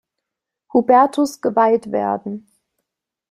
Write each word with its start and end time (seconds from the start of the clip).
Hubertus 0.73 1.41
geweiht 1.43 1.91
werden. 1.91 2.47